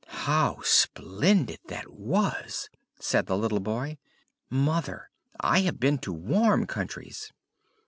[0.07, 3.99] "How splendid that was!" said the little boy.
[4.49, 7.31] "Mother, I have been to warm countries."